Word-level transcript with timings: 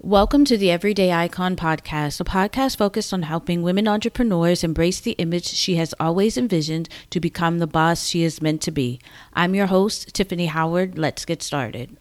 Welcome 0.00 0.44
to 0.46 0.56
the 0.56 0.70
Everyday 0.70 1.12
Icon 1.12 1.56
podcast, 1.56 2.20
a 2.20 2.24
podcast 2.24 2.76
focused 2.76 3.12
on 3.14 3.22
helping 3.22 3.62
women 3.62 3.86
entrepreneurs 3.88 4.62
embrace 4.64 5.00
the 5.00 5.12
image 5.12 5.46
she 5.46 5.76
has 5.76 5.94
always 6.00 6.36
envisioned 6.36 6.88
to 7.10 7.20
become 7.20 7.58
the 7.58 7.66
boss 7.66 8.06
she 8.06 8.22
is 8.22 8.42
meant 8.42 8.60
to 8.62 8.70
be. 8.70 9.00
I'm 9.32 9.54
your 9.54 9.66
host, 9.66 10.12
Tiffany 10.14 10.46
Howard. 10.46 10.98
Let's 10.98 11.24
get 11.24 11.42
started. 11.42 11.96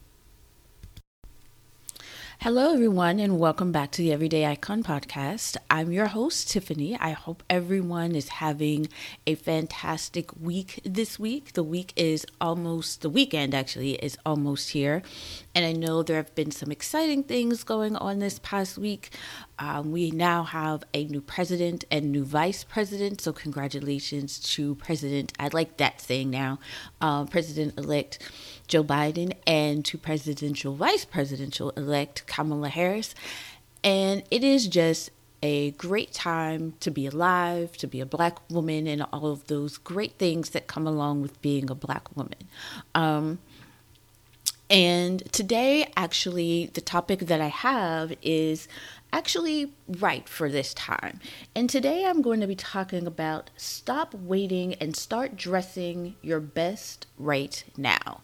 Hello, 2.42 2.74
everyone, 2.74 3.20
and 3.20 3.40
welcome 3.40 3.72
back 3.72 3.92
to 3.92 4.04
the 4.04 4.12
Everyday 4.12 4.46
Icon 4.46 4.84
podcast. 4.84 5.58
I'm 5.70 5.92
your 5.92 6.08
host, 6.08 6.50
Tiffany. 6.50 6.96
I 6.96 7.12
hope 7.12 7.42
everyone 7.50 8.14
is 8.14 8.28
having 8.28 8.88
a 9.26 9.34
fantastic 9.34 10.30
week 10.40 10.80
this 10.86 11.18
week. 11.18 11.54
The 11.54 11.64
week 11.64 11.92
is 11.96 12.24
almost, 12.40 13.02
the 13.02 13.10
weekend 13.10 13.56
actually 13.56 13.94
is 13.94 14.18
almost 14.26 14.72
here. 14.72 15.02
And 15.56 15.66
I 15.66 15.72
know 15.72 16.04
there 16.04 16.18
have 16.18 16.36
been 16.36 16.52
some 16.52 16.72
exciting 16.72 17.24
things 17.24 17.64
going 17.64 17.96
on 17.96 18.20
this 18.20 18.38
past 18.44 18.78
week. 18.78 19.10
Um, 19.58 19.92
we 19.92 20.12
now 20.12 20.44
have 20.44 20.84
a 20.94 21.06
new 21.06 21.22
president 21.22 21.86
and 21.90 22.12
new 22.12 22.26
vice 22.26 22.64
president. 22.64 23.22
So, 23.22 23.32
congratulations 23.32 24.40
to 24.56 24.76
President, 24.76 25.32
I 25.40 25.50
like 25.54 25.78
that 25.78 26.02
saying 26.02 26.30
now, 26.30 26.60
uh, 27.00 27.26
President 27.26 27.78
elect 27.78 28.20
Joe 28.68 28.84
Biden 28.84 29.34
and 29.48 29.86
to 29.86 29.98
presidential 29.98 30.76
vice 30.76 31.06
presidential 31.06 31.70
elect 31.72 32.26
Kamala 32.28 32.70
Harris. 32.70 33.16
And 33.84 34.24
it 34.32 34.44
is 34.44 34.68
just 34.68 35.12
a 35.44 35.72
great 35.72 36.12
time 36.12 36.74
to 36.80 36.90
be 36.90 37.06
alive, 37.06 37.78
to 37.78 37.88
be 37.88 38.00
a 38.00 38.06
black 38.06 38.38
woman, 38.50 38.88
and 38.88 39.04
all 39.14 39.28
of 39.28 39.46
those 39.48 39.78
great 39.78 40.14
things 40.14 40.50
that 40.52 40.66
come 40.68 40.88
along 40.88 41.22
with 41.22 41.40
being 41.42 41.70
a 41.70 41.76
black 41.76 42.16
woman. 42.18 42.48
Um, 42.96 43.40
and 44.70 45.32
today, 45.32 45.92
actually, 45.96 46.72
the 46.74 46.82
topic 46.82 47.20
that 47.20 47.42
I 47.42 47.48
have 47.48 48.14
is 48.22 48.68
actually 49.14 49.72
right 49.88 50.28
for 50.28 50.50
this 50.50 50.74
time. 50.74 51.20
And 51.56 51.70
today 51.70 52.06
I'm 52.06 52.22
going 52.22 52.42
to 52.42 52.48
be 52.48 52.56
talking 52.56 53.08
about 53.08 53.50
stop 53.56 54.14
waiting 54.14 54.74
and 54.76 54.96
start 54.96 55.38
dressing 55.38 56.16
your 56.22 56.40
best 56.40 57.08
right 57.18 57.64
now. 57.78 58.22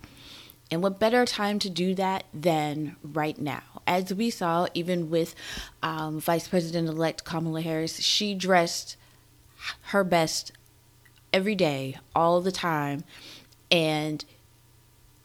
And 0.72 0.82
what 0.82 1.00
better 1.00 1.26
time 1.26 1.60
to 1.60 1.70
do 1.70 1.94
that 1.96 2.26
than 2.34 2.96
right 3.04 3.40
now? 3.40 3.64
As 3.86 4.14
we 4.14 4.30
saw, 4.30 4.68
even 4.74 5.10
with 5.10 5.36
um, 5.84 6.20
Vice 6.20 6.48
President 6.48 6.88
elect 6.88 7.24
Kamala 7.24 7.62
Harris, 7.62 8.00
she 8.00 8.34
dressed 8.34 8.96
her 9.84 10.04
best 10.04 10.54
every 11.32 11.56
day, 11.56 11.98
all 12.16 12.42
the 12.42 12.52
time. 12.52 13.04
And 13.70 14.26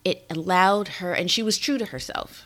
it 0.07 0.25
allowed 0.31 0.87
her, 0.87 1.13
and 1.13 1.29
she 1.29 1.43
was 1.43 1.59
true 1.59 1.79
to 1.79 1.87
herself 1.87 2.45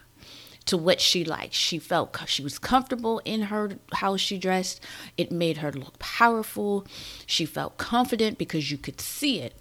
to 0.64 0.78
what 0.78 0.98
she 0.98 1.26
liked. 1.26 1.52
She 1.52 1.78
felt 1.78 2.16
she 2.26 2.42
was 2.42 2.58
comfortable 2.58 3.20
in 3.26 3.42
her 3.42 3.72
how 3.92 4.16
she 4.16 4.38
dressed. 4.38 4.80
It 5.18 5.30
made 5.30 5.58
her 5.58 5.70
look 5.70 5.98
powerful. 5.98 6.86
She 7.26 7.44
felt 7.44 7.76
confident 7.76 8.38
because 8.38 8.70
you 8.70 8.78
could 8.78 8.98
see 8.98 9.40
it. 9.40 9.54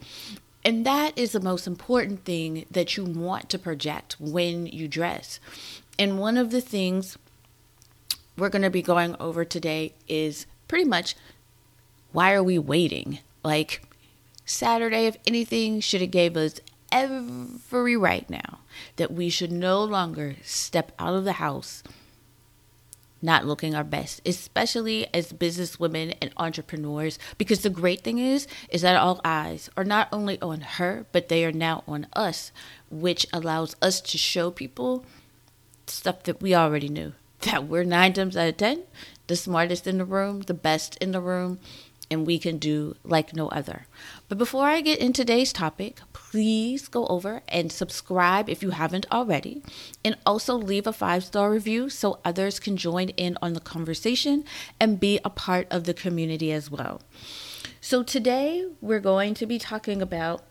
And 0.63 0.85
that 0.85 1.17
is 1.17 1.33
the 1.33 1.41
most 1.41 1.67
important 1.67 2.23
thing 2.23 2.65
that 2.71 2.95
you 2.95 3.03
want 3.03 3.49
to 3.49 3.59
project 3.59 4.15
when 4.17 4.65
you 4.65 4.87
dress. 4.87 5.41
And 5.97 6.19
one 6.19 6.37
of 6.37 6.51
the 6.51 6.61
things 6.61 7.17
we're 8.37 8.47
going 8.47 8.61
to 8.61 8.69
be 8.69 8.81
going 8.81 9.17
over 9.19 9.43
today 9.43 9.93
is 10.07 10.45
pretty 10.69 10.85
much 10.85 11.15
why 12.13 12.33
are 12.33 12.43
we 12.43 12.57
waiting? 12.57 13.19
Like 13.43 13.81
Saturday, 14.45 15.05
if 15.05 15.17
anything, 15.27 15.81
should 15.81 15.99
have 15.99 16.11
gave 16.11 16.37
us 16.37 16.61
every 16.91 17.95
right 17.95 18.29
now 18.29 18.59
that 18.95 19.11
we 19.11 19.29
should 19.29 19.51
no 19.51 19.83
longer 19.83 20.35
step 20.43 20.91
out 20.99 21.15
of 21.15 21.23
the 21.23 21.33
house 21.33 21.83
not 23.21 23.45
looking 23.45 23.75
our 23.75 23.83
best, 23.83 24.21
especially 24.25 25.07
as 25.13 25.31
business 25.31 25.79
women 25.79 26.13
and 26.21 26.31
entrepreneurs. 26.37 27.19
Because 27.37 27.61
the 27.61 27.69
great 27.69 28.01
thing 28.01 28.17
is, 28.17 28.47
is 28.69 28.81
that 28.81 28.95
all 28.95 29.21
eyes 29.25 29.69
are 29.75 29.83
not 29.83 30.07
only 30.11 30.39
on 30.41 30.61
her, 30.61 31.05
but 31.11 31.29
they 31.29 31.43
are 31.45 31.51
now 31.51 31.83
on 31.87 32.07
us, 32.13 32.51
which 32.89 33.27
allows 33.33 33.75
us 33.81 34.01
to 34.01 34.17
show 34.17 34.51
people 34.51 35.05
stuff 35.87 36.23
that 36.23 36.41
we 36.41 36.55
already 36.55 36.89
knew. 36.89 37.13
That 37.41 37.67
we're 37.67 37.85
nine 37.85 38.11
times 38.11 38.35
out 38.35 38.49
of 38.49 38.57
ten, 38.57 38.83
the 39.27 39.35
smartest 39.37 39.87
in 39.87 39.97
the 39.97 40.05
room, 40.05 40.41
the 40.41 40.53
best 40.53 40.97
in 40.97 41.11
the 41.11 41.21
room, 41.21 41.59
and 42.11 42.25
we 42.25 42.39
can 42.39 42.57
do 42.57 42.95
like 43.03 43.35
no 43.35 43.47
other. 43.49 43.85
But 44.27 44.37
before 44.37 44.67
I 44.67 44.81
get 44.81 44.99
into 44.99 45.19
today's 45.21 45.53
topic, 45.53 45.99
please 46.13 46.87
go 46.87 47.05
over 47.07 47.41
and 47.47 47.71
subscribe 47.71 48.49
if 48.49 48.63
you 48.63 48.71
haven't 48.71 49.05
already, 49.11 49.61
and 50.03 50.17
also 50.25 50.55
leave 50.55 50.87
a 50.87 50.93
five 50.93 51.23
star 51.23 51.51
review 51.51 51.89
so 51.89 52.19
others 52.23 52.59
can 52.59 52.77
join 52.77 53.09
in 53.09 53.37
on 53.41 53.53
the 53.53 53.59
conversation 53.59 54.45
and 54.79 54.99
be 54.99 55.19
a 55.25 55.29
part 55.29 55.67
of 55.69 55.83
the 55.83 55.93
community 55.93 56.51
as 56.51 56.71
well. 56.71 57.01
So, 57.81 58.03
today 58.03 58.67
we're 58.81 58.99
going 58.99 59.33
to 59.35 59.45
be 59.45 59.59
talking 59.59 60.01
about 60.01 60.43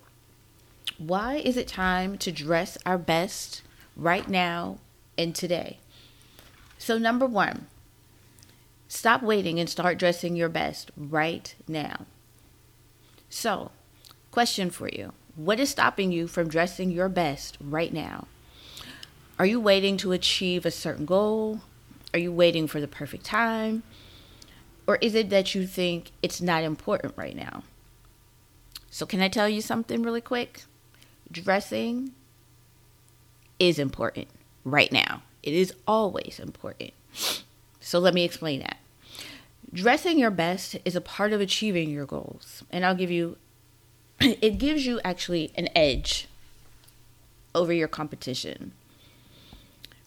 why 0.99 1.37
is 1.37 1.57
it 1.57 1.69
time 1.69 2.19
to 2.19 2.33
dress 2.33 2.77
our 2.85 2.99
best 2.99 3.63
right 3.97 4.29
now 4.29 4.79
and 5.17 5.35
today? 5.35 5.79
So, 6.79 6.99
number 6.99 7.27
one, 7.27 7.67
Stop 8.89 9.23
waiting 9.23 9.61
and 9.61 9.69
start 9.69 9.99
dressing 9.99 10.35
your 10.35 10.49
best 10.49 10.91
right 10.97 11.55
now. 11.69 12.07
So, 13.29 13.71
question 14.31 14.71
for 14.71 14.89
you 14.89 15.13
What 15.37 15.61
is 15.61 15.69
stopping 15.69 16.11
you 16.11 16.27
from 16.27 16.49
dressing 16.49 16.91
your 16.91 17.11
best 17.11 17.59
right 17.61 17.93
now? 17.93 18.27
Are 19.39 19.47
you 19.47 19.61
waiting 19.61 19.99
to 19.99 20.13
achieve 20.13 20.65
a 20.65 20.71
certain 20.71 21.05
goal? 21.05 21.61
Are 22.13 22.19
you 22.19 22.33
waiting 22.33 22.67
for 22.67 22.81
the 22.81 22.89
perfect 22.89 23.25
time? 23.25 23.83
Or 24.87 24.97
is 24.97 25.15
it 25.15 25.29
that 25.29 25.55
you 25.55 25.67
think 25.67 26.11
it's 26.23 26.41
not 26.41 26.65
important 26.65 27.13
right 27.17 27.37
now? 27.37 27.63
So, 28.91 29.05
can 29.05 29.21
I 29.21 29.29
tell 29.29 29.49
you 29.49 29.61
something 29.61 30.03
really 30.03 30.23
quick? 30.23 30.63
Dressing 31.31 32.13
is 33.59 33.79
important 33.79 34.29
right 34.65 34.91
now, 34.91 35.23
it 35.43 35.53
is 35.53 35.75
always 35.87 36.41
important. 36.43 36.93
So 37.81 37.99
let 37.99 38.13
me 38.13 38.25
explain 38.25 38.61
that. 38.61 38.78
Dressing 39.73 40.19
your 40.19 40.31
best 40.31 40.77
is 40.85 40.97
a 40.97 41.01
part 41.01 41.33
of 41.33 41.41
achieving 41.41 41.91
your 41.91 42.07
goals. 42.07 42.65
And 42.71 42.85
I'll 42.87 42.95
give 42.95 43.11
you, 43.11 43.37
it 44.21 44.59
gives 44.59 44.87
you 44.87 45.01
actually 45.05 45.53
an 45.57 45.69
edge 45.77 46.27
over 47.55 47.73
your 47.73 47.89
competition. 47.89 48.73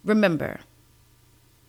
Remember, 0.04 0.62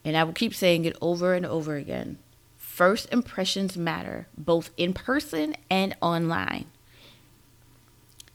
and 0.05 0.17
I 0.17 0.25
will 0.25 0.33
keep 0.33 0.55
saying 0.55 0.85
it 0.85 0.97
over 1.01 1.35
and 1.35 1.45
over 1.45 1.77
again 1.77 2.19
first 2.57 3.13
impressions 3.13 3.77
matter, 3.77 4.27
both 4.37 4.71
in 4.79 4.95
person 4.95 5.55
and 5.69 5.95
online. 6.01 6.65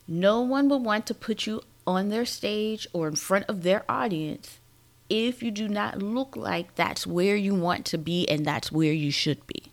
No 0.08 0.42
one 0.42 0.70
will 0.70 0.80
want 0.80 1.08
to 1.08 1.16
put 1.16 1.48
you 1.48 1.64
on 1.88 2.10
their 2.10 2.26
stage 2.26 2.88
or 2.94 3.08
in 3.08 3.16
front 3.16 3.46
of 3.48 3.64
their 3.64 3.84
audience 3.90 4.60
if 5.10 5.42
you 5.42 5.52
do 5.52 5.68
not 5.68 6.02
look 6.02 6.36
like 6.36 6.76
that's 6.76 7.08
where 7.08 7.36
you 7.36 7.56
want 7.56 7.86
to 7.88 7.98
be 7.98 8.28
and 8.30 8.46
that's 8.46 8.72
where 8.72 8.94
you 8.94 9.12
should 9.12 9.46
be. 9.48 9.72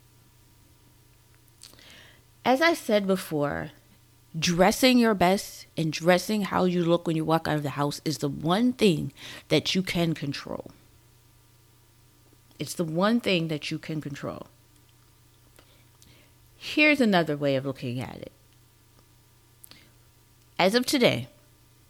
As 2.44 2.60
I 2.60 2.74
said 2.74 3.06
before, 3.06 3.70
dressing 4.38 4.98
your 4.98 5.14
best 5.14 5.66
and 5.76 5.92
dressing 5.92 6.42
how 6.42 6.64
you 6.64 6.84
look 6.84 7.06
when 7.06 7.16
you 7.16 7.24
walk 7.24 7.48
out 7.48 7.56
of 7.56 7.62
the 7.62 7.70
house 7.70 8.00
is 8.04 8.18
the 8.18 8.28
one 8.28 8.72
thing 8.72 9.12
that 9.48 9.74
you 9.74 9.82
can 9.82 10.14
control. 10.14 10.70
It's 12.58 12.74
the 12.74 12.84
one 12.84 13.20
thing 13.20 13.48
that 13.48 13.70
you 13.70 13.78
can 13.78 14.00
control. 14.00 14.46
Here's 16.56 17.00
another 17.00 17.36
way 17.36 17.56
of 17.56 17.66
looking 17.66 18.00
at 18.00 18.16
it. 18.16 18.32
As 20.58 20.74
of 20.74 20.86
today, 20.86 21.28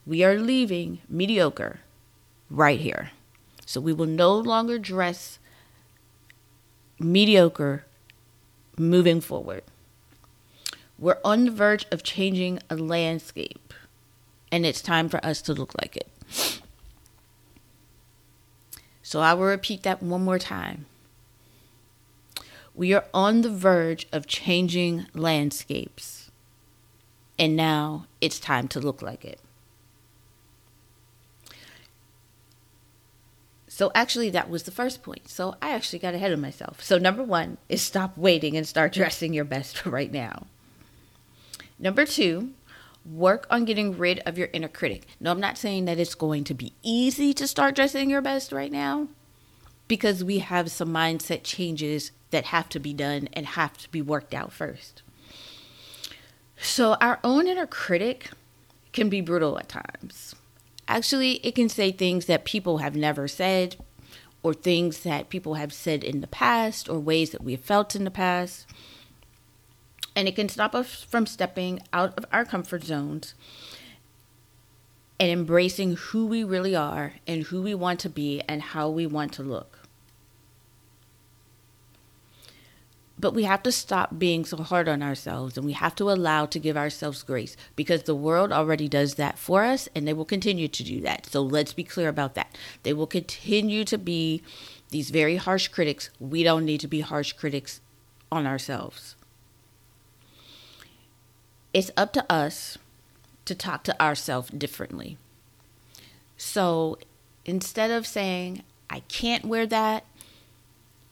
we 0.07 0.25
are 0.25 0.37
leaving 0.37 1.01
mediocre 1.09 1.81
right 2.51 2.81
here. 2.81 3.11
So 3.67 3.81
we 3.81 3.93
will 3.93 4.07
no 4.07 4.35
longer 4.37 4.79
dress 4.79 5.39
mediocre 6.99 7.85
moving 8.79 9.21
forward. 9.21 9.63
We're 10.99 11.19
on 11.25 11.45
the 11.45 11.51
verge 11.51 11.87
of 11.91 12.03
changing 12.03 12.61
a 12.71 12.77
landscape, 12.77 13.75
and 14.53 14.65
it's 14.65 14.81
time 14.81 15.09
for 15.09 15.25
us 15.25 15.43
to 15.43 15.53
look 15.53 15.73
like 15.81 15.97
it. 15.97 16.09
So 19.03 19.21
I 19.21 19.35
will 19.35 19.47
repeat 19.47 19.83
that 19.83 20.03
one 20.03 20.25
more 20.25 20.39
time. 20.39 20.87
We 22.75 22.93
are 22.93 23.05
on 23.13 23.43
the 23.43 23.51
verge 23.51 24.07
of 24.13 24.27
changing 24.27 25.07
landscapes, 25.15 26.31
and 27.39 27.57
now 27.57 28.07
it's 28.21 28.41
time 28.41 28.69
to 28.69 28.81
look 28.81 29.03
like 29.03 29.25
it. 29.25 29.41
So 33.75 33.91
actually, 33.93 34.31
that 34.31 34.49
was 34.49 34.63
the 34.63 34.71
first 34.71 35.03
point. 35.03 35.29
So 35.29 35.57
I 35.61 35.73
actually 35.73 35.99
got 35.99 36.15
ahead 36.15 36.31
of 36.31 36.39
myself. 36.39 36.81
So 36.81 36.97
number 36.97 37.25
one 37.25 37.59
is 37.69 37.83
stop 37.83 38.17
waiting 38.17 38.57
and 38.57 38.69
start 38.69 38.93
dressing 38.95 39.35
your 39.35 39.45
best 39.45 39.85
right 39.85 40.13
now. 40.13 40.47
Number 41.77 42.07
two, 42.07 42.51
work 43.05 43.49
on 43.51 43.65
getting 43.65 43.99
rid 43.99 44.21
of 44.21 44.39
your 44.39 44.49
inner 44.53 44.69
critic. 44.69 45.09
No, 45.19 45.33
I'm 45.33 45.41
not 45.41 45.59
saying 45.59 45.87
that 45.87 45.99
it's 45.99 46.15
going 46.15 46.45
to 46.45 46.55
be 46.55 46.73
easy 46.85 47.35
to 47.35 47.49
start 47.49 47.75
dressing 47.75 48.09
your 48.09 48.23
best 48.23 48.53
right 48.53 48.71
now, 48.71 49.09
because 49.89 50.23
we 50.23 50.39
have 50.39 50.71
some 50.71 50.91
mindset 50.91 51.41
changes 51.43 52.13
that 52.31 52.45
have 52.45 52.69
to 52.69 52.79
be 52.79 52.95
done 52.95 53.29
and 53.33 53.45
have 53.45 53.77
to 53.79 53.91
be 53.91 54.01
worked 54.01 54.35
out 54.35 54.53
first. 54.53 55.03
So, 56.57 56.95
our 57.01 57.19
own 57.25 57.49
inner 57.49 57.67
critic 57.67 58.31
can 58.93 59.09
be 59.09 59.21
brutal 59.21 59.59
at 59.59 59.69
times. 59.69 60.37
Actually, 60.87 61.35
it 61.47 61.55
can 61.55 61.69
say 61.69 61.91
things 61.91 62.27
that 62.27 62.45
people 62.45 62.79
have 62.79 62.95
never 62.95 63.27
said, 63.27 63.77
or 64.43 64.53
things 64.53 65.01
that 65.01 65.31
people 65.31 65.55
have 65.55 65.73
said 65.73 66.05
in 66.05 66.21
the 66.21 66.27
past, 66.27 66.89
or 66.89 66.99
ways 66.99 67.31
that 67.31 67.43
we 67.43 67.53
have 67.53 67.65
felt 67.65 67.97
in 67.97 68.05
the 68.05 68.11
past. 68.11 68.67
And 70.15 70.29
it 70.29 70.37
can 70.37 70.49
stop 70.49 70.75
us 70.75 71.03
from 71.03 71.27
stepping 71.27 71.81
out 71.93 72.17
of 72.19 72.27
our 72.33 72.45
comfort 72.45 72.85
zones 72.85 73.35
and 75.19 75.31
embracing 75.31 75.97
who 75.97 76.27
we 76.27 76.45
really 76.45 76.77
are 76.77 77.15
and 77.27 77.45
who 77.45 77.63
we 77.63 77.75
want 77.75 78.01
to 78.01 78.09
be 78.09 78.43
and 78.49 78.61
how 78.61 78.89
we 78.89 79.07
want 79.07 79.33
to 79.33 79.43
look. 79.43 79.84
But 83.25 83.33
we 83.33 83.45
have 83.45 83.63
to 83.63 83.73
stop 83.73 84.19
being 84.19 84.45
so 84.45 84.59
hard 84.59 84.87
on 84.87 85.03
ourselves 85.03 85.57
and 85.57 85.65
we 85.65 85.73
have 85.73 85.95
to 85.95 86.11
allow 86.11 86.45
to 86.45 86.59
give 86.59 86.77
ourselves 86.77 87.23
grace 87.23 87.57
because 87.75 88.03
the 88.03 88.15
world 88.15 88.53
already 88.53 88.87
does 88.87 89.15
that 89.15 89.39
for 89.39 89.65
us 89.65 89.89
and 89.95 90.07
they 90.07 90.13
will 90.13 90.27
continue 90.27 90.69
to 90.69 90.83
do 90.83 91.01
that. 91.01 91.25
So 91.25 91.41
let's 91.41 91.73
be 91.73 91.85
clear 91.85 92.11
about 92.11 92.35
that. 92.35 92.55
They 92.83 92.93
will 92.93 93.07
continue 93.07 93.83
to 93.87 93.97
be 93.97 94.43
these 94.91 95.09
very 95.09 95.37
harsh 95.37 95.69
critics. 95.69 96.11
We 96.21 96.43
don't 96.43 96.67
need 96.67 96.81
to 96.81 96.87
be 96.87 97.01
harsh 97.01 97.33
critics 97.33 97.81
on 98.31 98.47
ourselves. 98.47 99.17
It's 101.73 101.91
up 101.97 102.13
to 102.13 102.31
us 102.31 102.77
to 103.47 103.55
talk 103.55 103.85
to 103.85 104.03
ourselves 104.03 104.51
differently. 104.51 105.17
So 106.37 106.99
instead 107.47 107.91
of 107.91 108.07
saying, 108.07 108.65
I 108.91 109.01
can't 109.01 109.47
wear 109.47 109.67
that, 109.69 110.05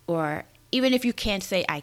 or 0.06 0.44
even 0.70 0.92
if 0.92 1.06
you 1.06 1.14
can't 1.14 1.42
say, 1.42 1.64
I 1.70 1.80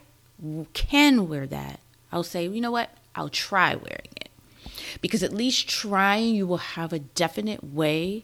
can 0.74 1.27
wear 1.27 1.47
that, 1.47 1.80
I'll 2.12 2.24
say, 2.24 2.47
you 2.47 2.62
know 2.62 2.71
what? 2.71 2.89
I'll 3.15 3.30
try 3.30 3.75
wearing 3.75 4.12
it. 4.15 4.30
Because 5.01 5.24
at 5.24 5.33
least 5.33 5.69
trying, 5.69 6.36
you 6.36 6.47
will 6.47 6.57
have 6.57 6.94
a 6.94 7.00
definite 7.00 7.63
way 7.63 8.24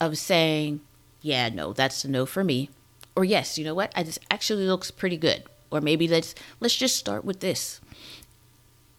of 0.00 0.18
saying, 0.18 0.80
yeah, 1.22 1.48
no, 1.48 1.72
that's 1.72 2.04
a 2.04 2.08
no 2.10 2.26
for 2.26 2.44
me. 2.44 2.70
Or 3.16 3.24
yes, 3.24 3.58
you 3.58 3.64
know 3.64 3.74
what? 3.74 3.92
I, 3.94 4.02
this 4.02 4.18
actually 4.30 4.66
looks 4.66 4.90
pretty 4.90 5.16
good. 5.16 5.44
Or 5.70 5.80
maybe 5.80 6.08
let's 6.08 6.34
let's 6.58 6.76
just 6.76 6.96
start 6.96 7.24
with 7.24 7.40
this. 7.40 7.80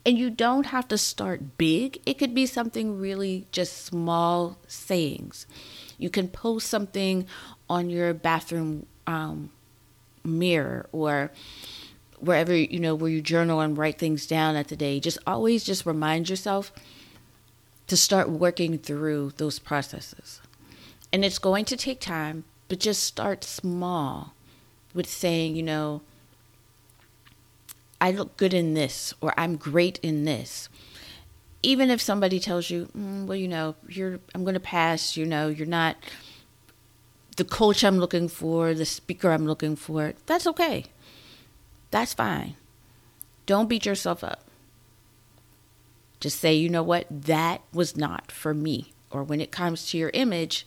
And 0.05 0.17
you 0.17 0.29
don't 0.29 0.67
have 0.67 0.87
to 0.87 0.97
start 0.97 1.57
big. 1.57 2.01
It 2.05 2.17
could 2.17 2.33
be 2.33 2.45
something 2.45 2.99
really 2.99 3.45
just 3.51 3.85
small 3.85 4.57
sayings. 4.67 5.45
You 5.97 6.09
can 6.09 6.27
post 6.27 6.67
something 6.67 7.27
on 7.69 7.89
your 7.89 8.13
bathroom 8.13 8.87
um, 9.05 9.51
mirror 10.23 10.87
or 10.91 11.31
wherever 12.21 12.55
you 12.55 12.79
know 12.79 12.95
where 12.95 13.09
you 13.09 13.21
journal 13.21 13.59
and 13.59 13.77
write 13.77 13.97
things 13.97 14.25
down 14.25 14.55
at 14.55 14.67
the 14.67 14.75
day 14.75 14.99
just 14.99 15.17
always 15.25 15.63
just 15.63 15.85
remind 15.85 16.29
yourself 16.29 16.71
to 17.91 17.97
start 17.97 18.29
working 18.29 18.77
through 18.77 19.33
those 19.35 19.59
processes. 19.59 20.39
And 21.11 21.25
it's 21.25 21.39
going 21.39 21.65
to 21.65 21.75
take 21.75 21.99
time 21.99 22.45
but 22.69 22.79
just 22.79 23.03
start 23.03 23.43
small 23.43 24.33
with 24.93 25.09
saying 25.09 25.57
you 25.57 25.63
know 25.63 26.01
i 27.99 28.09
look 28.09 28.37
good 28.37 28.53
in 28.53 28.75
this 28.75 29.13
or 29.19 29.33
i'm 29.37 29.57
great 29.57 29.99
in 30.01 30.23
this. 30.23 30.69
Even 31.63 31.91
if 31.91 32.01
somebody 32.01 32.39
tells 32.39 32.69
you 32.69 32.87
mm, 32.97 33.25
well 33.25 33.35
you 33.35 33.49
know 33.49 33.75
you're 33.89 34.21
i'm 34.33 34.45
going 34.45 34.53
to 34.53 34.59
pass 34.61 35.17
you 35.17 35.25
know 35.25 35.49
you're 35.49 35.67
not 35.67 35.97
the 37.35 37.43
coach 37.43 37.83
i'm 37.83 37.97
looking 37.99 38.29
for 38.29 38.73
the 38.73 38.85
speaker 38.85 39.31
i'm 39.31 39.45
looking 39.45 39.75
for 39.75 40.13
that's 40.27 40.47
okay 40.47 40.85
that's 41.91 42.13
fine. 42.13 42.55
Don't 43.45 43.69
beat 43.69 43.85
yourself 43.85 44.23
up. 44.23 44.45
Just 46.19 46.39
say, 46.39 46.53
you 46.53 46.69
know 46.69 46.83
what, 46.83 47.07
that 47.09 47.61
was 47.73 47.97
not 47.97 48.31
for 48.31 48.53
me. 48.53 48.93
Or 49.09 49.23
when 49.23 49.41
it 49.41 49.51
comes 49.51 49.89
to 49.89 49.97
your 49.97 50.11
image, 50.13 50.65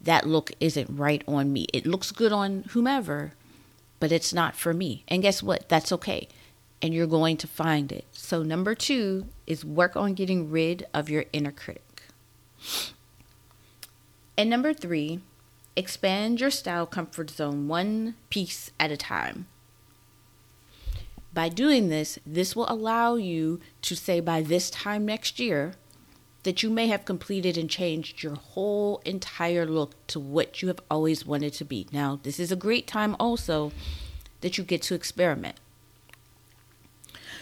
that 0.00 0.26
look 0.26 0.52
isn't 0.60 0.90
right 0.90 1.22
on 1.28 1.52
me. 1.52 1.66
It 1.72 1.86
looks 1.86 2.12
good 2.12 2.32
on 2.32 2.64
whomever, 2.70 3.34
but 4.00 4.10
it's 4.10 4.32
not 4.32 4.56
for 4.56 4.74
me. 4.74 5.04
And 5.08 5.22
guess 5.22 5.42
what? 5.42 5.68
That's 5.68 5.92
okay. 5.92 6.28
And 6.82 6.92
you're 6.92 7.06
going 7.06 7.36
to 7.38 7.46
find 7.46 7.92
it. 7.92 8.04
So, 8.12 8.42
number 8.42 8.74
two 8.74 9.26
is 9.46 9.64
work 9.64 9.96
on 9.96 10.14
getting 10.14 10.50
rid 10.50 10.86
of 10.92 11.08
your 11.08 11.24
inner 11.32 11.52
critic. 11.52 12.02
And 14.36 14.50
number 14.50 14.74
three, 14.74 15.20
expand 15.76 16.40
your 16.40 16.50
style 16.50 16.86
comfort 16.86 17.30
zone 17.30 17.68
one 17.68 18.16
piece 18.30 18.70
at 18.80 18.90
a 18.90 18.96
time. 18.96 19.46
By 21.34 21.48
doing 21.48 21.88
this, 21.88 22.16
this 22.24 22.54
will 22.54 22.70
allow 22.70 23.16
you 23.16 23.60
to 23.82 23.96
say 23.96 24.20
by 24.20 24.40
this 24.40 24.70
time 24.70 25.04
next 25.04 25.40
year 25.40 25.74
that 26.44 26.62
you 26.62 26.70
may 26.70 26.86
have 26.86 27.04
completed 27.04 27.58
and 27.58 27.68
changed 27.68 28.22
your 28.22 28.36
whole 28.36 29.02
entire 29.04 29.66
look 29.66 29.94
to 30.06 30.20
what 30.20 30.62
you 30.62 30.68
have 30.68 30.78
always 30.88 31.26
wanted 31.26 31.52
to 31.54 31.64
be. 31.64 31.88
Now, 31.90 32.20
this 32.22 32.38
is 32.38 32.52
a 32.52 32.56
great 32.56 32.86
time 32.86 33.16
also 33.18 33.72
that 34.42 34.56
you 34.56 34.62
get 34.62 34.82
to 34.82 34.94
experiment. 34.94 35.56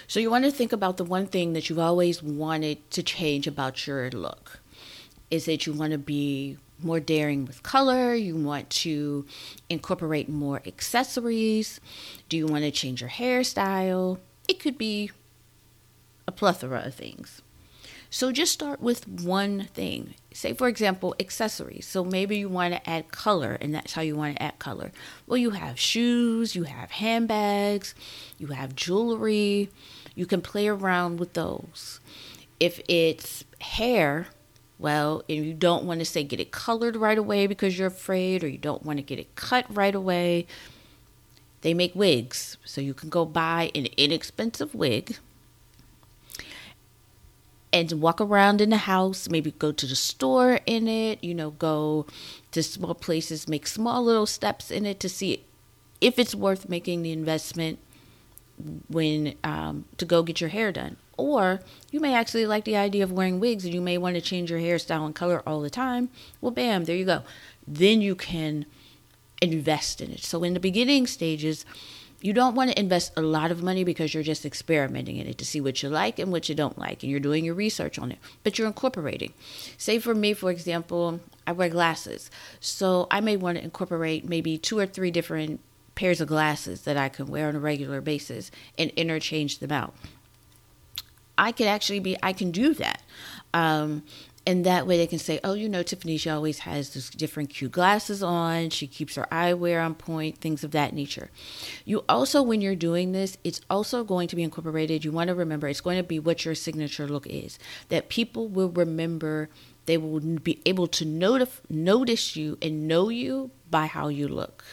So, 0.06 0.20
you 0.20 0.30
want 0.30 0.44
to 0.46 0.50
think 0.50 0.72
about 0.72 0.96
the 0.96 1.04
one 1.04 1.26
thing 1.26 1.52
that 1.52 1.68
you've 1.68 1.78
always 1.78 2.22
wanted 2.22 2.90
to 2.92 3.02
change 3.02 3.46
about 3.46 3.86
your 3.86 4.10
look. 4.10 4.60
Is 5.30 5.44
that 5.46 5.66
you 5.66 5.72
want 5.72 5.92
to 5.92 5.98
be 5.98 6.56
more 6.84 7.00
daring 7.00 7.44
with 7.44 7.62
color? 7.62 8.14
You 8.14 8.36
want 8.36 8.70
to 8.70 9.26
incorporate 9.68 10.28
more 10.28 10.62
accessories? 10.66 11.80
Do 12.28 12.36
you 12.36 12.46
want 12.46 12.64
to 12.64 12.70
change 12.70 13.00
your 13.00 13.10
hairstyle? 13.10 14.18
It 14.48 14.60
could 14.60 14.78
be 14.78 15.10
a 16.26 16.32
plethora 16.32 16.82
of 16.84 16.94
things. 16.94 17.42
So 18.10 18.30
just 18.30 18.52
start 18.52 18.82
with 18.82 19.08
one 19.08 19.68
thing. 19.72 20.14
Say, 20.34 20.52
for 20.52 20.68
example, 20.68 21.14
accessories. 21.18 21.86
So 21.86 22.04
maybe 22.04 22.36
you 22.36 22.48
want 22.50 22.74
to 22.74 22.90
add 22.90 23.10
color, 23.10 23.56
and 23.58 23.74
that's 23.74 23.94
how 23.94 24.02
you 24.02 24.16
want 24.16 24.36
to 24.36 24.42
add 24.42 24.58
color. 24.58 24.92
Well, 25.26 25.38
you 25.38 25.50
have 25.50 25.80
shoes, 25.80 26.54
you 26.54 26.64
have 26.64 26.90
handbags, 26.90 27.94
you 28.36 28.48
have 28.48 28.76
jewelry. 28.76 29.70
You 30.14 30.26
can 30.26 30.42
play 30.42 30.68
around 30.68 31.20
with 31.20 31.32
those. 31.32 32.00
If 32.60 32.82
it's 32.86 33.44
hair, 33.60 34.26
well, 34.82 35.22
and 35.28 35.46
you 35.46 35.54
don't 35.54 35.84
want 35.84 36.00
to 36.00 36.04
say 36.04 36.24
get 36.24 36.40
it 36.40 36.50
colored 36.50 36.96
right 36.96 37.16
away 37.16 37.46
because 37.46 37.78
you're 37.78 37.88
afraid, 37.88 38.44
or 38.44 38.48
you 38.48 38.58
don't 38.58 38.84
want 38.84 38.98
to 38.98 39.02
get 39.02 39.18
it 39.18 39.34
cut 39.36 39.64
right 39.70 39.94
away, 39.94 40.46
they 41.62 41.72
make 41.72 41.94
wigs. 41.94 42.58
So 42.64 42.80
you 42.80 42.92
can 42.92 43.08
go 43.08 43.24
buy 43.24 43.70
an 43.74 43.86
inexpensive 43.96 44.74
wig 44.74 45.16
and 47.72 47.90
walk 48.02 48.20
around 48.20 48.60
in 48.60 48.70
the 48.70 48.76
house, 48.76 49.28
maybe 49.28 49.52
go 49.52 49.72
to 49.72 49.86
the 49.86 49.96
store 49.96 50.60
in 50.66 50.86
it, 50.86 51.24
you 51.24 51.34
know, 51.34 51.52
go 51.52 52.06
to 52.50 52.62
small 52.62 52.94
places, 52.94 53.48
make 53.48 53.66
small 53.66 54.04
little 54.04 54.26
steps 54.26 54.70
in 54.70 54.84
it 54.84 55.00
to 55.00 55.08
see 55.08 55.44
if 56.00 56.18
it's 56.18 56.34
worth 56.34 56.68
making 56.68 57.02
the 57.02 57.12
investment 57.12 57.78
when 58.88 59.34
um, 59.42 59.86
to 59.96 60.04
go 60.04 60.22
get 60.22 60.40
your 60.40 60.50
hair 60.50 60.70
done. 60.70 60.96
Or 61.16 61.60
you 61.90 62.00
may 62.00 62.14
actually 62.14 62.46
like 62.46 62.64
the 62.64 62.76
idea 62.76 63.04
of 63.04 63.12
wearing 63.12 63.38
wigs 63.38 63.64
and 63.64 63.74
you 63.74 63.80
may 63.80 63.98
want 63.98 64.14
to 64.16 64.20
change 64.20 64.50
your 64.50 64.60
hairstyle 64.60 65.04
and 65.04 65.14
color 65.14 65.42
all 65.46 65.60
the 65.60 65.70
time. 65.70 66.08
Well, 66.40 66.50
bam, 66.52 66.84
there 66.84 66.96
you 66.96 67.04
go. 67.04 67.22
Then 67.66 68.00
you 68.00 68.14
can 68.14 68.66
invest 69.40 70.00
in 70.00 70.10
it. 70.10 70.22
So, 70.22 70.42
in 70.44 70.54
the 70.54 70.60
beginning 70.60 71.06
stages, 71.06 71.64
you 72.22 72.32
don't 72.32 72.54
want 72.54 72.70
to 72.70 72.78
invest 72.78 73.12
a 73.16 73.20
lot 73.20 73.50
of 73.50 73.62
money 73.62 73.82
because 73.82 74.14
you're 74.14 74.22
just 74.22 74.46
experimenting 74.46 75.16
in 75.16 75.26
it 75.26 75.38
to 75.38 75.44
see 75.44 75.60
what 75.60 75.82
you 75.82 75.88
like 75.88 76.20
and 76.20 76.30
what 76.30 76.48
you 76.48 76.54
don't 76.54 76.78
like, 76.78 77.02
and 77.02 77.10
you're 77.10 77.20
doing 77.20 77.44
your 77.44 77.54
research 77.54 77.98
on 77.98 78.12
it, 78.12 78.18
but 78.44 78.58
you're 78.58 78.68
incorporating. 78.68 79.34
Say 79.76 79.98
for 79.98 80.14
me, 80.14 80.32
for 80.32 80.50
example, 80.50 81.20
I 81.46 81.52
wear 81.52 81.68
glasses, 81.68 82.30
so 82.60 83.08
I 83.10 83.20
may 83.20 83.36
want 83.36 83.58
to 83.58 83.64
incorporate 83.64 84.28
maybe 84.28 84.56
two 84.56 84.78
or 84.78 84.86
three 84.86 85.10
different 85.10 85.60
pairs 85.96 86.20
of 86.20 86.28
glasses 86.28 86.82
that 86.82 86.96
I 86.96 87.08
can 87.08 87.26
wear 87.26 87.48
on 87.48 87.56
a 87.56 87.60
regular 87.60 88.00
basis 88.00 88.52
and 88.78 88.90
interchange 88.90 89.58
them 89.58 89.72
out. 89.72 89.92
I 91.36 91.52
could 91.52 91.66
actually 91.66 92.00
be, 92.00 92.16
I 92.22 92.32
can 92.32 92.50
do 92.50 92.74
that. 92.74 93.02
Um, 93.54 94.02
and 94.44 94.66
that 94.66 94.88
way 94.88 94.96
they 94.96 95.06
can 95.06 95.20
say, 95.20 95.38
oh, 95.44 95.52
you 95.52 95.68
know, 95.68 95.84
Tiffany, 95.84 96.16
she 96.16 96.28
always 96.28 96.60
has 96.60 96.94
this 96.94 97.10
different 97.10 97.50
cute 97.50 97.70
glasses 97.70 98.22
on. 98.22 98.70
She 98.70 98.88
keeps 98.88 99.14
her 99.14 99.28
eyewear 99.30 99.84
on 99.84 99.94
point, 99.94 100.38
things 100.38 100.64
of 100.64 100.72
that 100.72 100.92
nature. 100.92 101.30
You 101.84 102.04
also, 102.08 102.42
when 102.42 102.60
you're 102.60 102.74
doing 102.74 103.12
this, 103.12 103.38
it's 103.44 103.60
also 103.70 104.02
going 104.02 104.26
to 104.28 104.36
be 104.36 104.42
incorporated. 104.42 105.04
You 105.04 105.12
want 105.12 105.28
to 105.28 105.34
remember 105.34 105.68
it's 105.68 105.80
going 105.80 105.96
to 105.96 106.02
be 106.02 106.18
what 106.18 106.44
your 106.44 106.56
signature 106.56 107.06
look 107.06 107.26
is. 107.28 107.58
That 107.88 108.08
people 108.08 108.48
will 108.48 108.70
remember, 108.70 109.48
they 109.86 109.96
will 109.96 110.18
be 110.20 110.60
able 110.66 110.88
to 110.88 111.04
notif- 111.04 111.60
notice 111.70 112.34
you 112.34 112.58
and 112.60 112.88
know 112.88 113.10
you 113.10 113.52
by 113.70 113.86
how 113.86 114.08
you 114.08 114.26
look. 114.26 114.64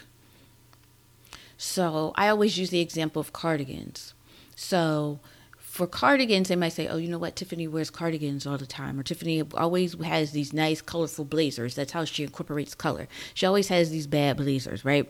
So 1.57 2.13
I 2.15 2.27
always 2.29 2.57
use 2.57 2.71
the 2.71 2.79
example 2.79 3.19
of 3.19 3.33
cardigans. 3.33 4.15
So 4.55 5.19
for 5.79 5.87
cardigans, 5.87 6.49
they 6.49 6.57
might 6.57 6.73
say, 6.73 6.89
oh, 6.89 6.97
you 6.97 7.07
know 7.07 7.17
what? 7.17 7.37
Tiffany 7.37 7.65
wears 7.65 7.89
cardigans 7.89 8.45
all 8.45 8.57
the 8.57 8.65
time, 8.65 8.99
or 8.99 9.03
Tiffany 9.03 9.41
always 9.53 9.93
has 10.03 10.33
these 10.33 10.51
nice, 10.51 10.81
colorful 10.81 11.23
blazers. 11.23 11.73
That's 11.73 11.93
how 11.93 12.03
she 12.03 12.23
incorporates 12.23 12.75
color. 12.75 13.07
She 13.33 13.45
always 13.45 13.69
has 13.69 13.89
these 13.89 14.05
bad 14.05 14.35
blazers, 14.35 14.83
right? 14.83 15.09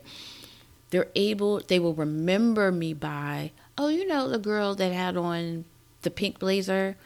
They're 0.90 1.08
able, 1.16 1.58
they 1.58 1.80
will 1.80 1.94
remember 1.94 2.70
me 2.70 2.94
by, 2.94 3.50
oh, 3.76 3.88
you 3.88 4.06
know, 4.06 4.28
the 4.28 4.38
girl 4.38 4.76
that 4.76 4.92
had 4.92 5.16
on 5.16 5.64
the 6.02 6.10
pink 6.10 6.38
blazer. 6.38 6.96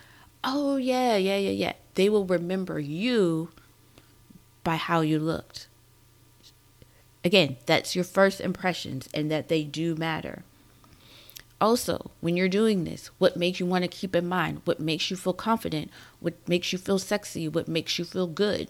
Oh, 0.45 0.77
yeah, 0.77 1.17
yeah, 1.17 1.39
yeah, 1.39 1.51
yeah. 1.51 1.73
They 1.95 2.11
will 2.11 2.27
remember 2.27 2.79
you 2.79 3.49
by 4.63 4.77
how 4.77 5.01
you 5.01 5.19
looked. 5.19 5.69
Again, 7.25 7.57
that's 7.65 7.95
your 7.95 8.05
first 8.05 8.43
impressions 8.43 9.09
and 9.15 9.31
that 9.31 9.49
they 9.49 9.65
do 9.65 9.95
matter. 9.95 10.45
Also, 11.65 12.11
when 12.21 12.37
you're 12.37 12.47
doing 12.47 12.85
this, 12.85 13.07
what 13.17 13.39
makes 13.39 13.59
you 13.59 13.65
want 13.65 13.85
to 13.85 13.89
keep 13.89 14.15
in 14.15 14.29
mind? 14.29 14.61
What 14.67 14.81
makes 14.81 15.11
you 15.11 15.17
feel 15.17 15.33
confident? 15.33 15.91
What 16.21 16.35
makes 16.47 16.75
you 16.75 16.79
feel 16.79 16.99
sexy? 16.99 17.49
What 17.49 17.69
makes 17.69 17.99
you 17.99 18.05
feel 18.05 18.27
good? 18.27 18.69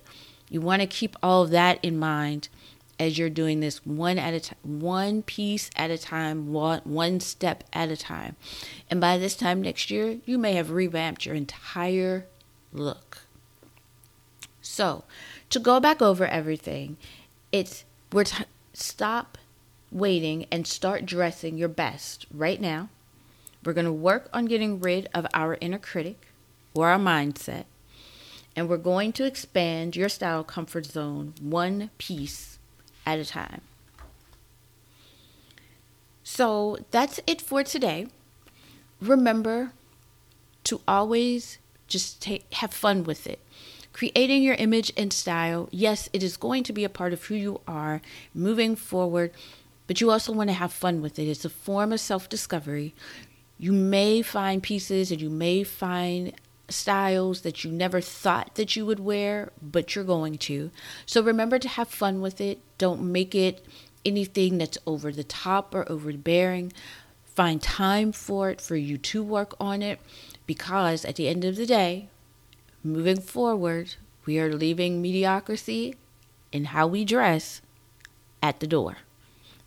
You 0.49 0.61
want 0.61 0.81
to 0.81 0.87
keep 0.87 1.17
all 1.21 1.43
of 1.43 1.51
that 1.51 1.85
in 1.85 1.99
mind 1.99 2.47
as 3.01 3.19
you're 3.19 3.31
doing 3.31 3.59
this 3.59 3.85
one 3.85 4.17
at 4.17 4.33
a 4.33 4.39
time, 4.39 4.59
one 4.63 5.23
piece 5.23 5.71
at 5.75 5.91
a 5.91 5.99
time, 5.99 6.53
one, 6.53 6.83
one 6.85 7.19
step 7.19 7.65
at 7.73 7.91
a 7.91 7.97
time. 7.97 8.37
And 8.89 9.01
by 9.01 9.19
this 9.19 9.35
time 9.35 9.61
next 9.61 9.91
year, 9.91 10.19
you 10.25 10.39
may 10.39 10.53
have 10.53 10.71
revamped 10.71 11.27
your 11.27 11.35
entire 11.35 12.27
look. 12.73 13.23
So, 14.63 15.03
to 15.51 15.59
go 15.59 15.81
back 15.81 16.01
over 16.01 16.29
everything, 16.29 16.97
it's 17.51 17.85
we're 18.13 18.23
t- 18.23 18.45
stop 18.73 19.37
waiting 19.95 20.47
and 20.51 20.67
start 20.67 21.07
dressing 21.07 21.57
your 21.57 21.69
best 21.69 22.27
right 22.35 22.61
now. 22.61 22.91
We're 23.65 23.73
going 23.73 23.87
to 23.87 23.93
work 23.93 24.29
on 24.33 24.45
getting 24.45 24.81
rid 24.81 25.09
of 25.15 25.27
our 25.33 25.57
inner 25.61 25.79
critic 25.79 26.27
or 26.75 26.89
our 26.89 26.99
mindset. 26.99 27.65
And 28.57 28.69
we're 28.69 28.77
going 28.77 29.13
to 29.15 29.25
expand 29.25 29.97
your 29.97 30.09
style 30.09 30.45
comfort 30.45 30.85
zone 30.85 31.35
one 31.41 31.91
piece 31.97 32.59
at 33.07 33.19
a 33.19 33.25
time. 33.25 33.63
So 36.23 36.79
that's 36.91 37.21
it 37.27 37.41
for 37.41 37.63
today. 37.63 38.09
Remember 39.01 39.73
to 40.65 40.81
always 40.89 41.59
just 41.87 42.21
take, 42.21 42.53
have 42.55 42.73
fun 42.73 43.05
with 43.05 43.27
it. 43.27 43.39
Creating 43.93 44.43
your 44.43 44.57
image 44.57 44.93
and 44.97 45.13
style, 45.13 45.69
yes, 45.71 46.09
it 46.13 46.23
is 46.23 46.37
going 46.37 46.65
to 46.65 46.73
be 46.73 46.83
a 46.83 46.89
part 46.89 47.13
of 47.13 47.25
who 47.25 47.35
you 47.35 47.61
are 47.69 48.01
moving 48.35 48.75
forward, 48.75 49.31
but 49.87 50.01
you 50.01 50.11
also 50.11 50.33
want 50.33 50.49
to 50.49 50.55
have 50.55 50.73
fun 50.73 51.03
with 51.03 51.19
it. 51.19 51.29
It's 51.29 51.45
a 51.45 51.51
form 51.51 51.93
of 51.93 52.01
self 52.01 52.29
discovery. 52.29 52.95
You 53.59 53.73
may 53.73 54.23
find 54.23 54.63
pieces 54.63 55.11
and 55.11 55.21
you 55.21 55.31
may 55.31 55.63
find 55.65 56.33
styles 56.69 57.43
that 57.43 57.63
you 57.63 57.71
never 57.71 58.01
thought 58.01 58.55
that 58.55 58.75
you 58.75 58.87
would 58.87 59.01
wear, 59.01 59.53
but 59.63 59.95
you're 59.95 60.05
going 60.05 60.39
to. 60.39 60.71
So 61.07 61.23
remember 61.23 61.59
to 61.59 61.69
have 61.69 61.89
fun 61.89 62.21
with 62.21 62.41
it. 62.41 62.59
Don't 62.79 63.13
make 63.13 63.35
it 63.35 63.65
anything 64.05 64.59
that's 64.59 64.79
over 64.87 65.13
the 65.13 65.25
top 65.25 65.75
or 65.75 65.91
overbearing. 65.91 66.73
Find 67.35 67.61
time 67.61 68.13
for 68.13 68.51
it, 68.51 68.61
for 68.61 68.77
you 68.77 68.97
to 68.99 69.23
work 69.23 69.55
on 69.59 69.83
it, 69.83 69.99
because 70.47 71.05
at 71.05 71.17
the 71.17 71.29
end 71.29 71.45
of 71.45 71.57
the 71.57 71.67
day, 71.67 72.09
moving 72.83 73.21
forward, 73.21 73.97
we 74.25 74.39
are 74.39 74.53
leaving 74.53 75.03
mediocrity 75.03 75.97
in 76.53 76.67
how 76.67 76.87
we 76.87 77.05
dress 77.05 77.61
at 78.43 78.61
the 78.61 78.67
door. 78.67 78.99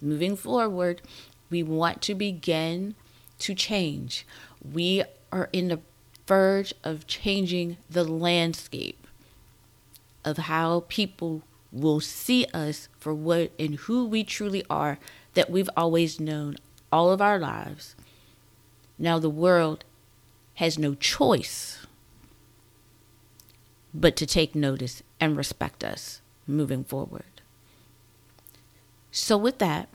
Moving 0.02 0.36
forward, 0.36 1.02
we 1.50 1.64
want 1.64 2.02
to 2.04 2.16
begin 2.16 2.96
to 3.40 3.56
change. 3.56 4.26
We 4.62 5.04
are 5.32 5.50
in 5.52 5.70
the 5.70 5.80
verge 6.28 6.74
of 6.84 7.08
changing 7.08 7.78
the 7.90 8.04
landscape 8.04 9.08
of 10.26 10.38
how 10.38 10.84
people 10.88 11.42
will 11.72 12.00
see 12.00 12.46
us 12.54 12.90
for 13.00 13.14
what 13.14 13.52
and 13.58 13.76
who 13.76 14.06
we 14.06 14.24
truly 14.24 14.64
are 14.70 15.00
that 15.34 15.50
we've 15.50 15.70
always 15.78 16.20
known 16.20 16.58
all 16.92 17.12
of 17.12 17.22
our 17.22 17.40
lives. 17.40 17.96
Now 18.98 19.20
the 19.20 19.30
world 19.30 19.84
has 20.56 20.78
no 20.78 20.96
choice 20.96 21.86
but 23.94 24.16
to 24.16 24.26
take 24.26 24.54
notice 24.54 25.02
and 25.20 25.38
respect 25.38 25.84
us 25.84 26.22
moving 26.46 26.84
forward. 26.84 27.37
So, 29.20 29.36
with 29.36 29.58
that, 29.58 29.90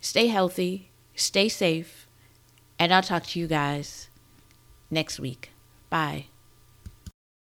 stay 0.00 0.26
healthy, 0.26 0.90
stay 1.14 1.48
safe, 1.48 2.08
and 2.76 2.92
I'll 2.92 3.02
talk 3.02 3.22
to 3.28 3.38
you 3.38 3.46
guys 3.46 4.08
next 4.90 5.20
week. 5.20 5.52
Bye. 5.90 6.26